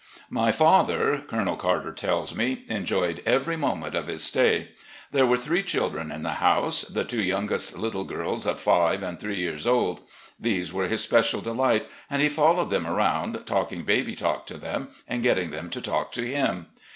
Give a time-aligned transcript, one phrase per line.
[0.31, 1.13] My father.
[1.13, 4.69] A PRIVATE CITIZEN 167 Colonel Carter tells me, enjoyed every moment of his stay.
[5.11, 9.19] There were three children in the house, the two yoimgest little girls of five and
[9.19, 9.99] three years old.
[10.39, 14.89] These were his special delight, and he followed them arotmd, talking baby talk to them
[15.07, 16.65] and getting them to talk to him.